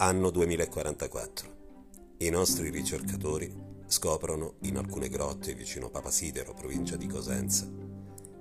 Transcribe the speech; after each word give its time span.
Anno 0.00 0.30
2044. 0.30 1.56
I 2.18 2.30
nostri 2.30 2.70
ricercatori 2.70 3.52
scoprono 3.88 4.54
in 4.60 4.76
alcune 4.76 5.08
grotte 5.08 5.54
vicino 5.54 5.90
Papasidero, 5.90 6.54
provincia 6.54 6.94
di 6.94 7.08
Cosenza, 7.08 7.68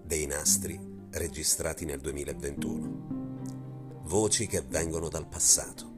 dei 0.03 0.27
nastri 0.27 0.79
registrati 1.09 1.85
nel 1.85 1.99
2021. 1.99 4.01
Voci 4.03 4.45
che 4.45 4.61
vengono 4.61 5.09
dal 5.09 5.27
passato. 5.27 5.95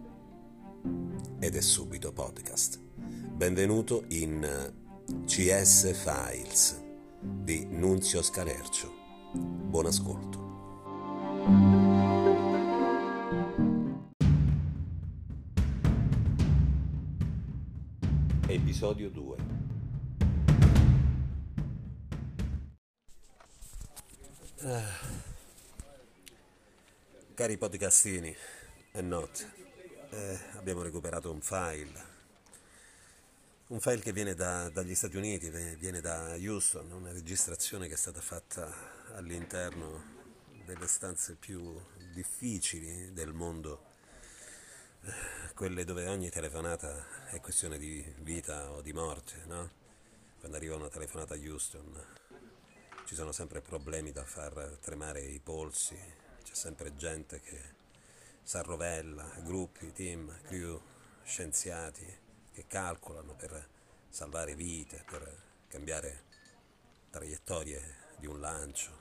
Ed 1.39 1.57
è 1.57 1.61
subito 1.61 2.13
podcast. 2.13 2.79
Benvenuto 2.79 4.05
in 4.07 4.73
CS 5.25 5.93
Files 5.93 6.81
di 7.21 7.65
Nunzio 7.65 8.21
Scalercio. 8.21 8.93
Buon 9.33 9.87
ascolto. 9.87 10.48
Episodio 18.51 19.11
2 19.11 19.37
ah. 24.61 24.81
Cari 27.35 27.57
podcastini 27.59 28.35
e 28.91 29.01
notte, 29.01 29.53
eh, 30.09 30.39
abbiamo 30.55 30.81
recuperato 30.81 31.31
un 31.31 31.41
file, 31.41 32.03
un 33.67 33.79
file 33.79 33.99
che 33.99 34.13
viene 34.13 34.33
da, 34.33 34.67
dagli 34.69 34.95
Stati 34.95 35.15
Uniti, 35.15 35.51
viene 35.77 36.01
da 36.01 36.35
Houston, 36.35 36.91
una 36.91 37.11
registrazione 37.11 37.87
che 37.87 37.93
è 37.93 37.97
stata 37.97 38.19
fatta 38.19 39.13
all'interno 39.13 40.03
delle 40.65 40.87
stanze 40.87 41.35
più 41.35 41.79
difficili 42.15 43.13
del 43.13 43.31
mondo 43.31 43.88
quelle 45.53 45.83
dove 45.83 46.07
ogni 46.07 46.29
telefonata 46.29 47.27
è 47.27 47.39
questione 47.39 47.77
di 47.77 48.01
vita 48.19 48.71
o 48.71 48.81
di 48.81 48.93
morte, 48.93 49.43
no? 49.45 49.69
Quando 50.39 50.57
arriva 50.57 50.75
una 50.75 50.89
telefonata 50.89 51.33
a 51.33 51.37
Houston 51.37 52.05
ci 53.05 53.15
sono 53.15 53.31
sempre 53.31 53.59
problemi 53.59 54.11
da 54.11 54.23
far 54.23 54.77
tremare 54.81 55.21
i 55.21 55.39
polsi, 55.39 55.97
c'è 56.43 56.53
sempre 56.53 56.95
gente 56.95 57.41
che 57.41 57.59
s'arrovella, 58.43 59.27
gruppi, 59.43 59.91
team, 59.91 60.31
crew, 60.43 60.79
scienziati 61.23 62.05
che 62.51 62.65
calcolano 62.67 63.33
per 63.35 63.67
salvare 64.09 64.55
vite, 64.55 65.03
per 65.09 65.41
cambiare 65.67 66.23
traiettorie 67.09 67.95
di 68.17 68.27
un 68.27 68.39
lancio, 68.39 68.91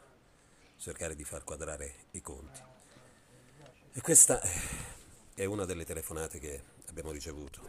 cercare 0.77 1.15
di 1.15 1.25
far 1.25 1.45
quadrare 1.45 2.07
i 2.13 2.21
conti. 2.21 2.61
E 3.93 4.01
questa 4.01 4.41
è 5.39 5.44
una 5.44 5.64
delle 5.64 5.84
telefonate 5.84 6.41
che 6.41 6.64
abbiamo 6.86 7.12
ricevuto. 7.12 7.61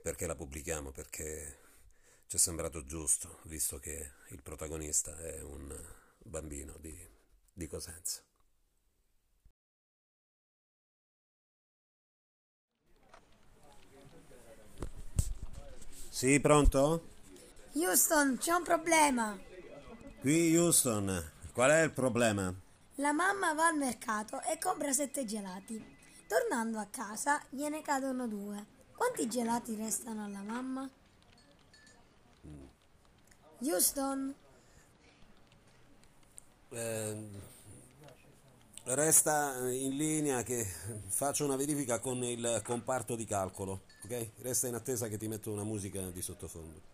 Perché 0.00 0.24
la 0.24 0.36
pubblichiamo? 0.36 0.92
Perché 0.92 1.58
ci 2.28 2.36
è 2.36 2.38
sembrato 2.38 2.84
giusto, 2.84 3.40
visto 3.46 3.80
che 3.80 4.12
il 4.28 4.40
protagonista 4.40 5.18
è 5.18 5.42
un 5.42 5.76
bambino 6.18 6.76
di, 6.78 6.96
di 7.52 7.66
Cosenza. 7.66 8.22
Sì, 16.08 16.38
pronto? 16.38 17.08
Houston, 17.72 18.36
c'è 18.38 18.52
un 18.52 18.62
problema. 18.62 19.36
Qui 20.20 20.56
Houston, 20.56 21.32
qual 21.52 21.70
è 21.72 21.82
il 21.82 21.90
problema? 21.90 22.62
La 22.98 23.12
mamma 23.12 23.54
va 23.54 23.66
al 23.66 23.76
mercato 23.76 24.40
e 24.42 24.56
compra 24.58 24.92
sette 24.92 25.24
gelati. 25.24 25.82
Tornando 26.28 26.78
a 26.78 26.86
casa 26.86 27.42
gliene 27.50 27.82
cadono 27.82 28.28
due. 28.28 28.64
Quanti 28.96 29.28
gelati 29.28 29.74
restano 29.74 30.24
alla 30.24 30.42
mamma? 30.42 30.88
Houston? 33.58 34.34
Eh, 36.68 37.28
resta 38.84 39.68
in 39.70 39.96
linea 39.96 40.44
che 40.44 40.64
faccio 41.08 41.44
una 41.44 41.56
verifica 41.56 41.98
con 41.98 42.22
il 42.22 42.60
comparto 42.64 43.16
di 43.16 43.24
calcolo, 43.24 43.82
ok? 44.04 44.30
Resta 44.38 44.68
in 44.68 44.74
attesa 44.74 45.08
che 45.08 45.16
ti 45.16 45.26
metto 45.26 45.50
una 45.50 45.64
musica 45.64 46.00
di 46.10 46.22
sottofondo. 46.22 46.93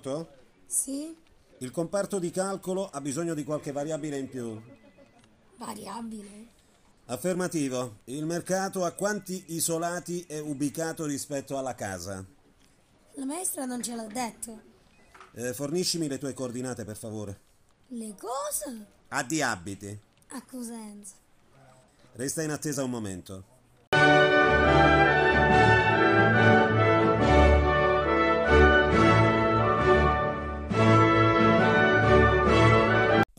Pronto? 0.00 0.28
Sì. 0.66 1.16
Il 1.58 1.70
comparto 1.70 2.18
di 2.18 2.30
calcolo 2.30 2.88
ha 2.90 3.00
bisogno 3.00 3.34
di 3.34 3.44
qualche 3.44 3.72
variabile 3.72 4.18
in 4.18 4.28
più. 4.28 4.60
Variabile? 5.56 6.54
Affermativo. 7.06 8.00
Il 8.04 8.26
mercato 8.26 8.84
a 8.84 8.92
quanti 8.92 9.42
isolati 9.48 10.24
è 10.28 10.38
ubicato 10.38 11.06
rispetto 11.06 11.56
alla 11.56 11.74
casa? 11.74 12.24
La 13.14 13.24
maestra 13.24 13.64
non 13.64 13.82
ce 13.82 13.94
l'ha 13.94 14.06
detto. 14.06 14.60
Eh, 15.32 15.54
forniscimi 15.54 16.08
le 16.08 16.18
tue 16.18 16.34
coordinate, 16.34 16.84
per 16.84 16.96
favore. 16.96 17.40
Le 17.88 18.14
cose? 18.18 18.86
A 19.08 19.22
di 19.22 19.40
abiti. 19.40 19.98
A 20.28 20.42
Cosenza. 20.44 21.14
Resta 22.12 22.42
in 22.42 22.50
attesa 22.50 22.82
un 22.82 22.90
momento. 22.90 23.44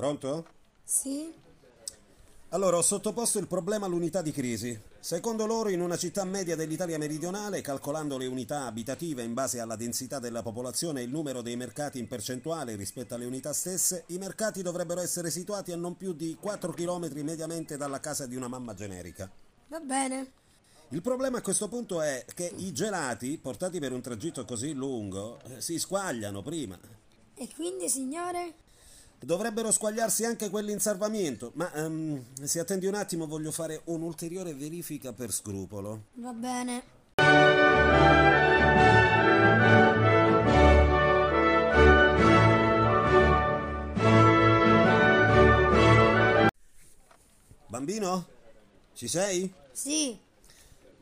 Pronto? 0.08 0.46
Sì. 0.86 1.34
Allora, 2.50 2.78
ho 2.78 2.82
sottoposto 2.82 3.40
il 3.40 3.48
problema 3.48 3.88
all'unità 3.88 4.22
di 4.22 4.32
crisi. 4.32 4.80
Secondo 5.02 5.46
loro, 5.46 5.68
in 5.68 5.82
una 5.82 5.98
città 5.98 6.24
media 6.24 6.56
dell'Italia 6.56 6.98
meridionale, 6.98 7.60
calcolando 7.60 8.18
le 8.18 8.26
unità 8.26 8.66
abitative 8.68 9.24
in 9.24 9.34
base 9.34 9.60
alla 9.60 9.76
densità 9.76 10.20
della 10.20 10.42
popolazione 10.42 11.02
e 11.02 11.04
il 11.04 11.10
numero 11.10 11.42
dei 11.42 11.58
mercati 11.58 12.00
in 12.00 12.08
percentuale 12.08 12.78
rispetto 12.78 13.16
alle 13.16 13.26
unità 13.26 13.52
stesse, 13.52 14.06
i 14.08 14.18
mercati 14.18 14.62
dovrebbero 14.62 15.02
essere 15.02 15.30
situati 15.30 15.74
a 15.74 15.76
non 15.76 15.98
più 15.98 16.14
di 16.14 16.38
4 16.40 16.72
km 16.72 17.10
mediamente 17.24 17.76
dalla 17.76 18.00
casa 18.00 18.26
di 18.26 18.38
una 18.38 18.48
mamma 18.48 18.74
generica. 18.74 19.30
Va 19.68 19.80
bene. 19.82 20.32
Il 20.90 21.02
problema 21.02 21.40
a 21.40 21.42
questo 21.42 21.68
punto 21.68 22.02
è 22.02 22.24
che 22.34 22.50
i 22.56 22.72
gelati, 22.72 23.38
portati 23.38 23.78
per 23.80 23.92
un 23.92 24.00
tragitto 24.00 24.46
così 24.46 24.72
lungo, 24.72 25.42
eh, 25.50 25.60
si 25.60 25.78
squagliano 25.78 26.42
prima. 26.42 26.80
E 27.34 27.50
quindi, 27.54 27.90
signore? 27.90 28.66
Dovrebbero 29.20 29.72
squagliarsi 29.72 30.26
anche 30.26 30.50
quelli 30.50 30.72
in 30.72 30.80
salvamento, 30.80 31.52
ma 31.56 31.70
um, 31.76 32.24
se 32.44 32.60
attendi 32.60 32.86
un 32.86 32.94
attimo 32.94 33.26
voglio 33.26 33.52
fare 33.52 33.82
un'ulteriore 33.86 34.54
verifica 34.54 35.12
per 35.12 35.32
scrupolo. 35.32 36.04
Va 36.14 36.32
bene. 36.34 36.84
Bambino? 47.68 48.28
Ci 48.94 49.08
sei? 49.08 49.52
Sì. 49.72 50.26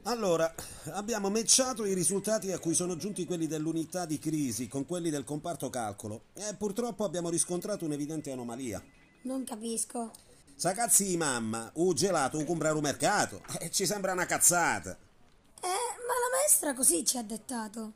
Allora, 0.08 0.54
abbiamo 0.92 1.32
matchato 1.32 1.84
i 1.84 1.96
risultati 1.96 2.52
a 2.52 2.60
cui 2.60 2.76
sono 2.76 2.96
giunti 2.96 3.26
quelli 3.26 3.48
dell'unità 3.48 4.06
di 4.06 4.20
crisi 4.20 4.68
con 4.68 4.86
quelli 4.86 5.10
del 5.10 5.24
comparto 5.24 5.72
calcolo 5.72 6.26
e 6.34 6.54
purtroppo 6.56 7.04
abbiamo 7.04 7.30
riscontrato 7.30 7.86
un'evidente 7.86 8.32
anomalia. 8.32 8.84
Non 9.24 9.44
capisco. 9.44 10.12
Sa 10.56 10.74
cazzi 10.74 11.06
di 11.06 11.18
mamma, 11.18 11.72
u 11.76 11.92
gelato, 11.94 12.38
u 12.38 12.46
comprare 12.46 12.76
un 12.76 12.84
mercato, 12.84 13.42
e 13.60 13.72
ci 13.72 13.88
sembra 13.88 14.12
una 14.12 14.28
cazzata. 14.28 14.92
Eh, 14.92 15.68
ma 15.68 16.14
la 16.14 16.38
maestra 16.38 16.76
così 16.76 17.04
ci 17.04 17.18
ha 17.18 17.24
dettato. 17.24 17.94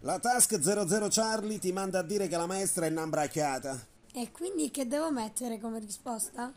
La 0.00 0.18
Task 0.18 0.58
00 0.58 1.08
Charlie 1.10 1.58
ti 1.58 1.72
manda 1.72 1.98
a 1.98 2.04
dire 2.04 2.26
che 2.26 2.38
la 2.38 2.46
maestra 2.46 2.86
è 2.86 2.90
un'ambracchiata. 2.90 3.86
E 4.14 4.30
quindi 4.32 4.70
che 4.70 4.86
devo 4.86 5.12
mettere 5.12 5.60
come 5.60 5.78
risposta? 5.78 6.54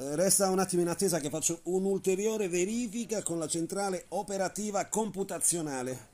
Eh, 0.00 0.14
resta 0.14 0.48
un 0.48 0.60
attimo 0.60 0.82
in 0.82 0.88
attesa 0.88 1.18
che 1.18 1.28
faccio 1.28 1.58
un'ulteriore 1.64 2.48
verifica 2.48 3.20
con 3.24 3.36
la 3.36 3.48
centrale 3.48 4.04
operativa 4.10 4.86
computazionale. 4.86 6.10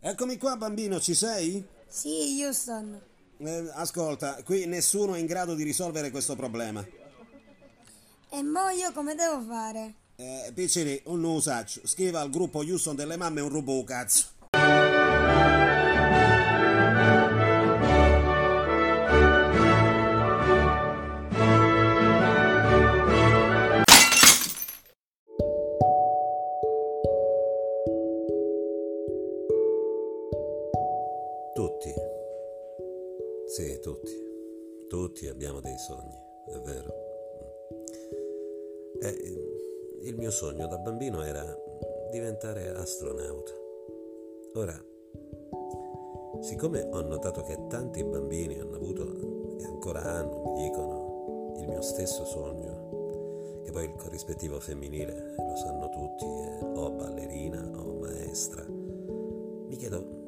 Eccomi 0.00 0.38
qua 0.38 0.56
bambino, 0.56 0.98
ci 1.00 1.12
sei? 1.12 1.62
Sì, 1.86 2.42
Houston. 2.42 2.98
Eh, 3.36 3.70
ascolta, 3.74 4.42
qui 4.42 4.64
nessuno 4.64 5.16
è 5.16 5.18
in 5.18 5.26
grado 5.26 5.54
di 5.54 5.64
risolvere 5.64 6.10
questo 6.10 6.34
problema. 6.34 6.82
E 8.30 8.42
mo 8.42 8.70
io 8.70 8.90
come 8.92 9.14
devo 9.14 9.42
fare? 9.42 9.94
eh, 10.18 10.50
piacere 10.52 11.02
un 11.04 11.20
nuovo 11.20 11.40
saccio. 11.40 11.80
Scriva 11.84 12.20
al 12.20 12.30
gruppo 12.30 12.58
Houston 12.58 12.96
delle 12.96 13.16
mamme 13.16 13.40
un 13.40 13.48
robot 13.48 13.84
cazzo. 13.84 14.26
Tutti, 31.54 31.92
sì, 33.46 33.80
tutti, 33.80 34.12
tutti 34.88 35.26
abbiamo 35.26 35.60
dei 35.60 35.76
sogni, 35.76 36.16
è 36.46 36.58
vero. 36.60 37.06
Eh, 39.00 39.57
il 40.02 40.16
mio 40.16 40.30
sogno 40.30 40.66
da 40.66 40.78
bambino 40.78 41.22
era 41.22 41.44
diventare 42.10 42.68
astronauta. 42.70 43.52
Ora, 44.54 44.80
siccome 46.40 46.82
ho 46.82 47.00
notato 47.02 47.42
che 47.42 47.66
tanti 47.68 48.04
bambini 48.04 48.58
hanno 48.58 48.76
avuto 48.76 49.58
e 49.58 49.64
ancora 49.64 50.02
hanno, 50.02 50.52
mi 50.54 50.62
dicono, 50.62 51.54
il 51.58 51.68
mio 51.68 51.82
stesso 51.82 52.24
sogno, 52.24 53.62
che 53.64 53.70
poi 53.70 53.84
il 53.84 53.94
corrispettivo 53.94 54.60
femminile 54.60 55.34
lo 55.36 55.56
sanno 55.56 55.88
tutti, 55.88 56.24
è 56.24 56.58
o 56.62 56.90
ballerina 56.90 57.70
o 57.74 57.98
maestra, 57.98 58.64
mi 58.66 59.76
chiedo 59.76 60.18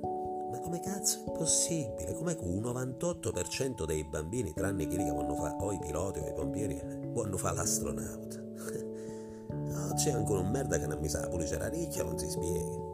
come 0.61 0.81
cazzo 0.81 1.25
è 1.27 1.33
possibile? 1.33 2.13
Come 2.13 2.37
un 2.39 2.61
98% 2.61 3.85
dei 3.85 4.05
bambini, 4.05 4.53
tranne 4.53 4.87
quelli 4.87 5.05
che 5.05 5.11
vanno 5.11 5.35
fare 5.35 5.57
o 5.59 5.73
i 5.73 5.79
piloti 5.79 6.21
o 6.21 6.29
i 6.29 6.33
pompieri, 6.33 6.81
vanno 7.13 7.37
fare 7.37 7.57
l'astronauta? 7.57 8.50
C'è 9.95 10.11
ancora 10.11 10.41
un 10.41 10.51
merda 10.51 10.79
che 10.79 10.87
non 10.87 10.99
mi 11.01 11.09
sa, 11.09 11.29
c'è 11.29 11.59
la 11.59 11.69
ricchia, 11.69 12.05
non 12.05 12.19
si 12.19 12.29
spiega. 12.29 12.89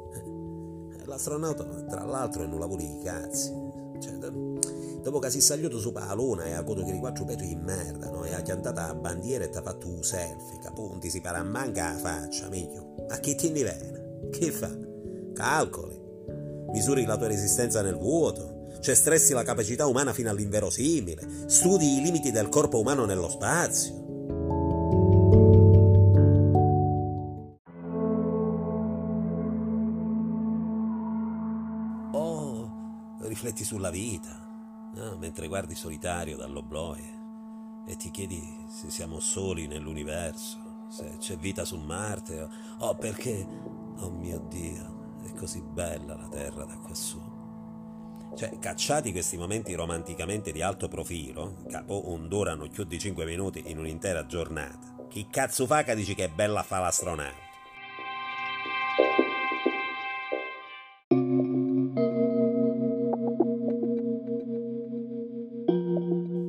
L'astronauta, 1.05 1.65
tra 1.89 2.05
l'altro, 2.05 2.43
è 2.43 2.47
un 2.47 2.59
lavoro 2.59 2.83
di 2.83 3.01
cazzi. 3.03 3.53
Cioè, 3.99 4.15
dopo 5.03 5.19
che 5.19 5.31
si 5.31 5.39
è 5.39 5.41
salito 5.41 5.79
su 5.79 5.93
la 5.93 6.13
luna 6.15 6.45
e 6.45 6.53
ha 6.53 6.59
avuto 6.59 6.85
che 6.85 6.93
i 6.93 6.99
quattro 6.99 7.25
petri 7.25 7.47
di 7.47 7.55
merda, 7.55 8.11
no? 8.11 8.25
E 8.25 8.35
ha 8.35 8.43
piantato 8.43 8.81
la 8.81 8.95
bandiera 8.95 9.45
e 9.45 9.51
ti 9.51 9.57
ha 9.57 9.63
fatto 9.63 9.89
un 9.89 10.03
selfie, 10.03 10.59
capunti, 10.61 11.09
si 11.09 11.21
para 11.21 11.43
manca 11.43 11.93
la 11.93 11.99
faccia, 11.99 12.49
miglio. 12.49 12.95
Ma 13.09 13.19
che 13.19 13.35
ti 13.37 13.51
viene? 13.51 14.29
Che 14.31 14.51
fa? 14.51 14.71
Calcoli 15.33 16.05
misuri 16.77 17.07
la 17.07 17.17
tua 17.17 17.29
resistenza 17.29 17.81
nel 17.81 17.97
vuoto, 17.97 18.67
cioè 18.81 18.95
stressi 18.95 19.33
la 19.33 19.43
capacità 19.43 19.87
umana 19.87 20.13
fino 20.13 20.29
all'inverosimile, 20.29 21.27
studi 21.47 21.97
i 21.97 22.03
limiti 22.03 22.31
del 22.31 22.51
corpo 22.51 22.81
umano 22.81 23.07
nello 23.07 23.31
spazio. 23.31 24.06
Rifletti 33.37 33.65
sulla 33.65 33.91
vita, 33.91 34.35
no? 34.95 35.19
mentre 35.19 35.47
guardi 35.47 35.75
solitario 35.75 36.39
dall'obloe 36.39 37.85
e 37.87 37.95
ti 37.97 38.11
chiedi 38.11 38.43
se 38.67 38.91
siamo 38.91 39.21
soli 39.21 39.67
nell'universo, 39.67 40.87
se 40.89 41.17
c'è 41.19 41.37
vita 41.37 41.67
su 41.67 41.77
Marte 41.77 42.41
o 42.41 42.49
oh, 42.79 42.95
perché, 42.95 43.47
oh 43.99 44.11
mio 44.11 44.39
Dio, 44.49 45.19
è 45.23 45.33
così 45.35 45.61
bella 45.61 46.17
la 46.17 46.29
terra 46.29 46.65
da 46.65 46.79
quassù. 46.79 47.21
Cioè, 48.35 48.59
cacciati 48.59 49.13
questi 49.13 49.37
momenti 49.37 49.75
romanticamente 49.75 50.51
di 50.51 50.63
alto 50.63 50.89
profilo, 50.89 51.63
capo 51.69 52.03
non 52.07 52.29
durano 52.29 52.67
più 52.69 52.85
di 52.85 52.99
5 52.99 53.25
minuti 53.27 53.65
in 53.67 53.79
un'intera 53.79 54.25
giornata, 54.25 55.05
chi 55.09 55.27
cazzo 55.29 55.67
fa 55.67 55.83
che 55.83 55.95
dici 55.95 56.15
che 56.15 56.25
è 56.25 56.31
bella 56.31 56.63
fa 56.63 56.79
l'astronauta? 56.79 57.46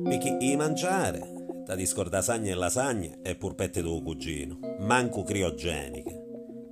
Perché 0.08 0.36
i 0.40 0.56
mangiare, 0.56 1.20
da 1.64 1.74
discordasagne 1.74 2.50
e 2.50 2.54
lasagne 2.54 3.18
e 3.22 3.36
purpette 3.36 3.82
tuo 3.82 4.02
cugino, 4.02 4.58
manco 4.80 5.22
criogeniche 5.22 6.18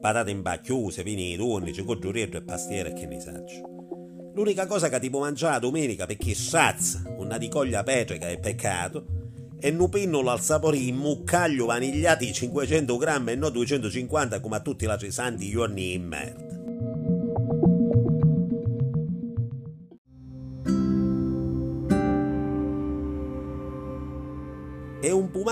patate 0.06 0.31
in 0.31 0.41
bacchiuse, 0.41 1.03
vini 1.03 1.31
di 1.31 1.37
tonici, 1.37 1.83
coggiurietto 1.83 2.37
e 2.37 2.43
pastiere 2.43 2.91
e 2.91 2.93
che 2.93 3.06
ne 3.06 3.19
saggio. 3.19 4.31
L'unica 4.35 4.67
cosa 4.67 4.88
che 4.88 5.00
ti 5.00 5.11
può 5.11 5.19
mangiare 5.19 5.59
domenica 5.59 6.06
perché 6.06 6.33
sazza, 6.33 7.03
una 7.17 7.38
di 7.38 7.49
coglia 7.49 7.83
petrica 7.83 8.29
è 8.29 8.38
peccato, 8.38 9.05
è 9.59 9.71
un 9.71 9.89
pinnolo 9.89 10.31
al 10.31 10.41
sapore 10.41 10.79
di 10.79 10.93
muccaglio 10.93 11.67
vanigliati 11.67 12.32
500 12.32 12.97
grammi 12.97 13.32
e 13.32 13.35
non 13.35 13.50
250 13.50 14.39
come 14.39 14.56
a 14.56 14.61
tutti 14.61 14.85
i 14.85 14.87
altri 14.87 15.11
santi 15.11 15.50
giorni 15.50 15.94
in 15.94 16.06
merda. 16.06 16.45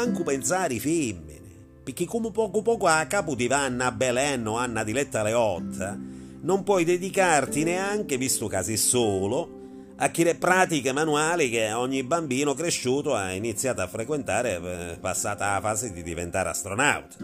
Un 0.05 0.11
pumanco 0.11 0.31
pensare 0.31 0.75
i 0.75 0.81
femmine 0.81 1.41
perché 1.83 2.05
come 2.05 2.31
poco 2.31 2.61
poco 2.61 2.87
a 2.87 3.06
capo 3.06 3.35
ti 3.35 3.47
va 3.47 3.65
Anna 3.65 3.91
Belen 3.91 4.47
o 4.47 4.56
Anna 4.59 4.85
Diletta 4.85 5.23
Leotta, 5.23 5.99
non 6.43 6.62
puoi 6.62 6.85
dedicarti 6.85 7.62
neanche, 7.62 8.19
visto 8.19 8.47
che 8.47 8.62
sei 8.62 8.77
solo, 8.77 9.95
a 9.97 10.11
quelle 10.11 10.35
pratiche 10.35 10.93
manuali 10.93 11.49
che 11.49 11.73
ogni 11.73 12.03
bambino 12.03 12.53
cresciuto 12.53 13.15
ha 13.15 13.33
iniziato 13.33 13.81
a 13.81 13.87
frequentare 13.87 14.56
eh, 14.56 14.99
passata 14.99 15.53
la 15.53 15.61
fase 15.61 15.91
di 15.91 16.03
diventare 16.03 16.51
astronauta. 16.51 17.17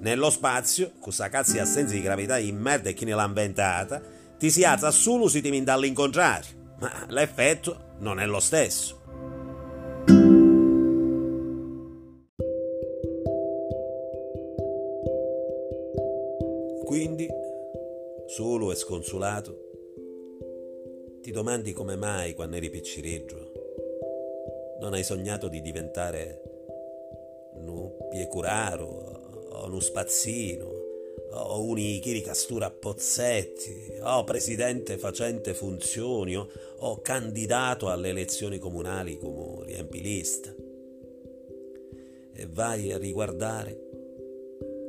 Nello 0.00 0.30
spazio, 0.30 0.92
questa 1.00 1.28
cazzo 1.28 1.52
di 1.52 1.58
assenza 1.58 1.94
di 1.94 2.02
gravità 2.02 2.38
in 2.38 2.58
merda 2.58 2.90
e 2.90 2.94
chi 2.94 3.04
ne 3.04 3.14
l'ha 3.14 3.24
inventata, 3.24 4.00
ti 4.38 4.50
si 4.50 4.62
alza 4.64 4.90
solo 4.92 5.28
se 5.28 5.40
ti 5.40 5.50
viene 5.50 5.64
dall'incontrario, 5.64 6.74
ma 6.78 7.06
l'effetto 7.08 7.96
non 8.00 8.20
è 8.20 8.26
lo 8.26 8.40
stesso. 8.40 9.02
Sconsolato, 18.84 19.70
ti 21.22 21.30
domandi 21.30 21.72
come 21.72 21.96
mai 21.96 22.34
quando 22.34 22.56
eri 22.56 22.68
picciriggio 22.68 23.52
non 24.80 24.92
hai 24.92 25.02
sognato 25.02 25.48
di 25.48 25.62
diventare 25.62 26.42
un 27.54 28.08
piecuraro 28.10 28.84
o 29.52 29.64
uno 29.64 29.80
spazzino 29.80 30.82
o 31.30 31.62
un 31.62 31.78
ichiri 31.78 32.20
castura 32.20 32.66
a 32.66 32.70
pozzetti 32.70 33.94
o 34.02 34.22
presidente 34.24 34.98
facente 34.98 35.54
funzioni 35.54 36.36
o, 36.36 36.46
o 36.80 37.00
candidato 37.00 37.88
alle 37.88 38.10
elezioni 38.10 38.58
comunali 38.58 39.16
come 39.16 39.64
riempilista. 39.64 40.54
E 42.36 42.46
vai 42.50 42.92
a 42.92 42.98
riguardare 42.98 43.80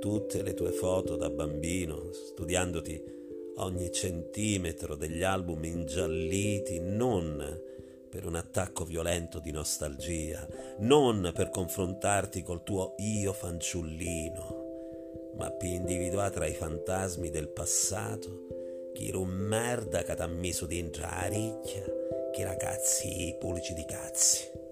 tutte 0.01 0.41
le 0.43 0.53
tue 0.53 0.71
foto 0.71 1.15
da 1.15 1.29
bambino, 1.29 2.11
studiandoti 2.11 3.14
ogni 3.57 3.91
centimetro 3.91 4.95
degli 4.95 5.23
album 5.23 5.63
ingialliti, 5.63 6.79
non 6.79 7.61
per 8.09 8.25
un 8.25 8.35
attacco 8.35 8.85
violento 8.85 9.39
di 9.39 9.51
nostalgia, 9.51 10.47
non 10.79 11.31
per 11.33 11.49
confrontarti 11.49 12.43
col 12.43 12.63
tuo 12.63 12.95
io 12.97 13.33
fanciullino, 13.33 15.33
ma 15.37 15.51
per 15.51 15.69
individuare 15.69 16.33
tra 16.33 16.45
i 16.45 16.53
fantasmi 16.53 17.29
del 17.29 17.49
passato 17.49 18.91
chi 18.93 19.09
era 19.09 19.17
un 19.17 19.29
merda 19.29 20.03
che 20.03 20.15
t'ha 20.15 20.27
messo 20.27 20.65
dentro 20.65 21.01
la 21.01 21.27
ricchia, 21.27 21.83
che 22.31 22.43
ragazzi 22.45 23.35
pulici 23.37 23.73
di 23.73 23.85
cazzi. 23.85 24.64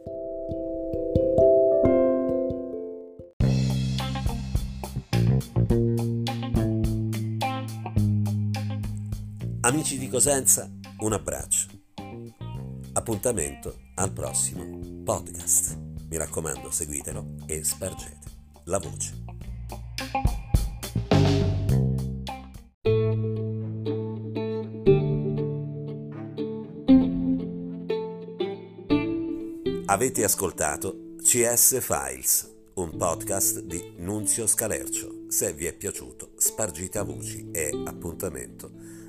Amici 9.65 9.97
di 9.97 10.09
Cosenza, 10.09 10.69
un 10.99 11.13
abbraccio. 11.13 11.67
Appuntamento 12.91 13.79
al 13.95 14.11
prossimo 14.11 14.77
podcast. 15.05 15.79
Mi 16.09 16.17
raccomando, 16.17 16.69
seguitelo 16.69 17.37
e 17.45 17.63
spargete 17.63 18.27
la 18.65 18.77
voce. 18.79 19.23
Avete 29.85 30.25
ascoltato 30.25 31.15
CS 31.21 31.79
Files, 31.79 32.53
un 32.73 32.97
podcast 32.97 33.61
di 33.61 33.93
Nunzio 33.99 34.45
Scalercio. 34.45 35.27
Se 35.29 35.53
vi 35.53 35.67
è 35.67 35.73
piaciuto, 35.73 36.31
spargite 36.35 36.97
a 36.97 37.03
voci 37.03 37.49
e 37.53 37.71
appuntamento 37.85 39.02